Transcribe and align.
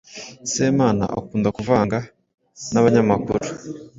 Semana 0.55 1.03
akunda 1.17 1.49
kuvugana 1.55 1.99
n’abanyamakuru. 2.71 3.41